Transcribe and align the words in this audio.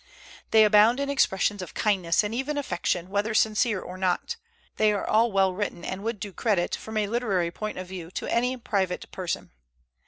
They 0.49 0.63
abound 0.65 0.99
in 0.99 1.11
expressions 1.11 1.61
of 1.61 1.75
kindness 1.75 2.23
and 2.23 2.33
even 2.33 2.57
affection, 2.57 3.11
whether 3.11 3.35
sincere 3.35 3.79
or 3.79 3.99
not. 3.99 4.35
They 4.77 4.91
are 4.93 5.05
all 5.07 5.31
well 5.31 5.53
written, 5.53 5.85
and 5.85 6.03
would 6.03 6.19
do 6.19 6.33
credit, 6.33 6.75
from 6.75 6.97
a 6.97 7.05
literary 7.05 7.51
point 7.51 7.77
of 7.77 7.85
view, 7.85 8.09
to 8.17 8.25
any 8.27 8.57
private 8.57 9.11
person. 9.11 9.51